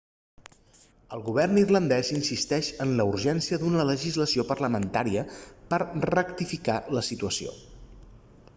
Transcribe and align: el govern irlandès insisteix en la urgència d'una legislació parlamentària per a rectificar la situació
el 1.17 1.19
govern 1.25 1.59
irlandès 1.63 2.09
insisteix 2.19 2.69
en 2.85 2.95
la 3.01 3.05
urgència 3.11 3.59
d'una 3.65 3.85
legislació 3.91 4.47
parlamentària 4.53 5.25
per 5.75 5.81
a 5.83 5.91
rectificar 6.13 6.79
la 6.99 7.05
situació 7.13 7.55